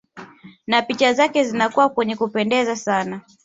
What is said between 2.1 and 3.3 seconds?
kupendeza sana